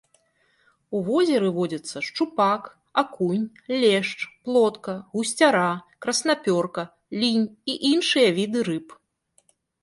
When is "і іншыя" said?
7.75-8.27